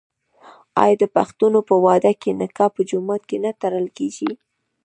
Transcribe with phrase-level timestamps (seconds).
[0.83, 4.31] آیا د پښتنو په واده کې نکاح په جومات کې نه تړل کیږي؟